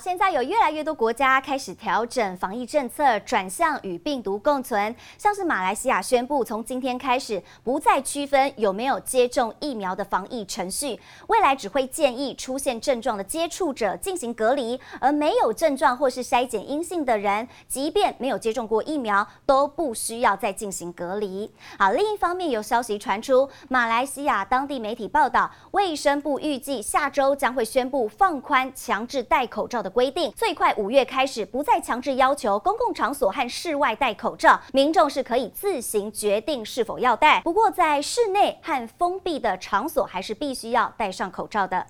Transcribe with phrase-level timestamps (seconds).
[0.00, 4.96] 现在有越来越多国家开始调整防疫政策，转向与病毒共存。
[5.18, 21.52] 像是马来西亚宣布，从今天开始不再区分有没有接种疫苗的防疫程序，未来只会建议出现症状的接触者进行隔离，而没有症状或是筛检阴性的人，即便没有接种过疫苗，都不需要再进行隔离。
[21.78, 37.40] 好，另一方面有消息传出，马来西亚当地媒体报道，卫生部预计下周将会宣布放宽强制戴口罩的规定最快五月开始不再强制要求公共场所和室外戴口罩，民众是可以自行决定是否要戴。
[37.42, 41.86] 不过在室内和封闭的场所还是必须要戴上口罩的。